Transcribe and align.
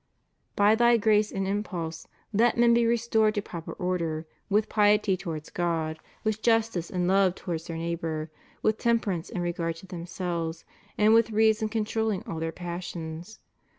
By 0.55 0.73
Thy 0.73 0.97
grace 0.97 1.31
and 1.31 1.47
impulse 1.47 2.07
let 2.33 2.57
men 2.57 2.73
be 2.73 2.87
restored 2.87 3.35
to 3.35 3.41
proper 3.43 3.73
order, 3.73 4.25
with 4.49 4.67
piety 4.67 5.15
towards 5.15 5.51
God, 5.51 5.99
with 6.23 6.41
justice 6.41 6.89
and 6.89 7.07
love 7.07 7.35
towards 7.35 7.67
their 7.67 7.77
neighbor, 7.77 8.31
with 8.63 8.79
temperance 8.79 9.29
in 9.29 9.41
regard 9.41 9.75
to 9.75 9.85
themselves, 9.85 10.65
and 10.97 11.13
with 11.13 11.29
reason 11.29 11.69
controlling 11.69 12.23
all 12.25 12.39
their 12.39 12.51
passions. 12.51 13.37